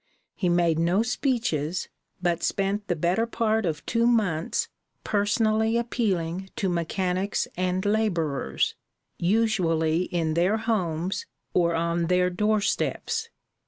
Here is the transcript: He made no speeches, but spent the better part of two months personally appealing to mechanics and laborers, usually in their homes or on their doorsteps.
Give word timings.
He 0.33 0.49
made 0.49 0.79
no 0.79 1.03
speeches, 1.03 1.87
but 2.23 2.41
spent 2.41 2.87
the 2.87 2.95
better 2.95 3.27
part 3.27 3.67
of 3.67 3.85
two 3.85 4.07
months 4.07 4.67
personally 5.03 5.77
appealing 5.77 6.49
to 6.55 6.69
mechanics 6.69 7.47
and 7.55 7.85
laborers, 7.85 8.73
usually 9.19 10.05
in 10.05 10.33
their 10.33 10.57
homes 10.57 11.27
or 11.53 11.75
on 11.75 12.07
their 12.07 12.31
doorsteps. 12.31 13.29